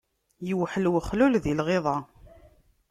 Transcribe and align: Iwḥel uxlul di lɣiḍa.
Iwḥel 0.51 0.85
uxlul 0.99 1.33
di 1.43 1.53
lɣiḍa. 1.59 1.97